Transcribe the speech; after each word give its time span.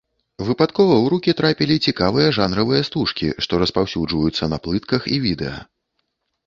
Выпадкова 0.45 0.93
ў 0.95 1.05
рукі 1.13 1.31
трапілі 1.41 1.75
цікавыя 1.91 2.31
жанравыя 2.39 2.81
стужкі, 2.89 3.27
што 3.47 3.53
распаўсюджваюцца 3.67 4.53
на 4.57 4.61
плытках 4.67 5.01
і 5.17 5.25
відэа. 5.29 5.59